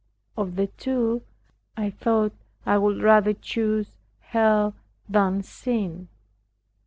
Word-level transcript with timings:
Of 0.35 0.55
the 0.55 0.65
two, 0.65 1.21
I 1.77 1.91
thought 1.91 2.33
I 2.65 2.79
would 2.79 3.03
rather 3.03 3.33
choose 3.33 3.97
Hell 4.21 4.73
than 5.07 5.43
sin. 5.43 6.07